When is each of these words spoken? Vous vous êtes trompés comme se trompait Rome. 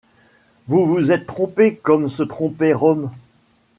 Vous 0.67 0.87
vous 0.87 1.11
êtes 1.11 1.27
trompés 1.27 1.75
comme 1.75 2.09
se 2.09 2.23
trompait 2.23 2.73
Rome. 2.73 3.11